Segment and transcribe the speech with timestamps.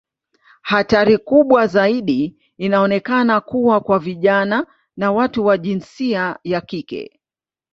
[0.69, 7.19] Hatari kubwa zaidi inaonekana kuwa kwa vijana na watu wa jinsia ya kike.